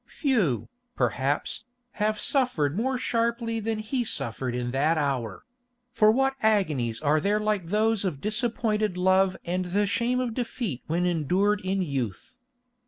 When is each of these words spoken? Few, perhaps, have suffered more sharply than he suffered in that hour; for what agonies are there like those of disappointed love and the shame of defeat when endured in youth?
Few, 0.07 0.67
perhaps, 0.95 1.63
have 1.91 2.19
suffered 2.19 2.75
more 2.75 2.97
sharply 2.97 3.59
than 3.59 3.77
he 3.77 4.03
suffered 4.03 4.55
in 4.55 4.71
that 4.71 4.97
hour; 4.97 5.45
for 5.91 6.09
what 6.09 6.33
agonies 6.41 6.99
are 7.03 7.19
there 7.19 7.39
like 7.39 7.67
those 7.67 8.03
of 8.03 8.19
disappointed 8.19 8.97
love 8.97 9.37
and 9.45 9.65
the 9.65 9.85
shame 9.85 10.19
of 10.19 10.33
defeat 10.33 10.81
when 10.87 11.05
endured 11.05 11.61
in 11.63 11.83
youth? 11.83 12.39